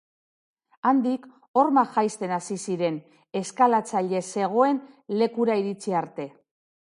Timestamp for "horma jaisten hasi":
1.61-2.57